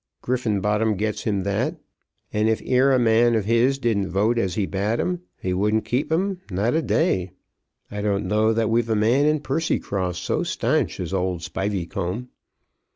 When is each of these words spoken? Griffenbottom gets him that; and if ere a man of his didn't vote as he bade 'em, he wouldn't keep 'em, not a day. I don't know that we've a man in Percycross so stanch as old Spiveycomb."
Griffenbottom 0.23 0.97
gets 0.97 1.25
him 1.25 1.41
that; 1.43 1.79
and 2.33 2.49
if 2.49 2.59
ere 2.65 2.91
a 2.91 2.97
man 2.97 3.35
of 3.35 3.45
his 3.45 3.77
didn't 3.77 4.09
vote 4.09 4.39
as 4.39 4.55
he 4.55 4.65
bade 4.65 4.99
'em, 4.99 5.21
he 5.39 5.53
wouldn't 5.53 5.85
keep 5.85 6.11
'em, 6.11 6.41
not 6.49 6.73
a 6.73 6.81
day. 6.81 7.29
I 7.91 8.01
don't 8.01 8.25
know 8.25 8.51
that 8.51 8.71
we've 8.71 8.89
a 8.89 8.95
man 8.95 9.27
in 9.27 9.41
Percycross 9.41 10.17
so 10.17 10.41
stanch 10.41 10.99
as 10.99 11.13
old 11.13 11.43
Spiveycomb." 11.43 12.29